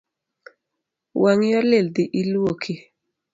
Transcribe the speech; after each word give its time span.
Wang’i 1.21 1.49
olil 1.59 1.87
dhi 1.95 2.03
iluoki 2.19 2.73